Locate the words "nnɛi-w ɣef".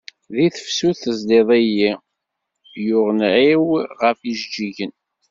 3.11-4.19